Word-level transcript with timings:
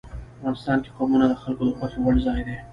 افغانستان 0.39 0.77
کې 0.83 0.89
قومونه 0.97 1.25
د 1.31 1.35
خلکو 1.41 1.63
د 1.67 1.71
خوښې 1.77 1.99
وړ 2.01 2.15
ځای 2.25 2.39
دی. 2.47 2.57